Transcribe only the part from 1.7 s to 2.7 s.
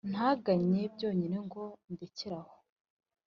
ndekere aho.